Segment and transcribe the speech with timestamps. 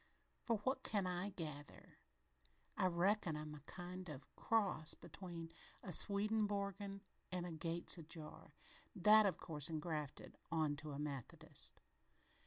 [0.47, 1.99] From what I can gather,
[2.75, 5.51] I reckon I'm a kind of a cross between
[5.83, 8.51] a Swedenborgian and a Gates ajar
[8.95, 11.81] that, of course, engrafted on to a Methodist.